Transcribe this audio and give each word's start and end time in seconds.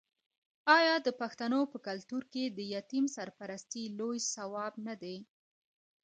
آیا 0.77 0.95
د 1.05 1.07
پښتنو 1.21 1.59
په 1.71 1.77
کلتور 1.87 2.23
کې 2.33 2.43
د 2.47 2.59
یتیم 2.75 3.05
سرپرستي 3.15 3.83
لوی 3.99 4.19
ثواب 4.35 4.73
نه 4.87 4.95
دی؟ 5.01 5.17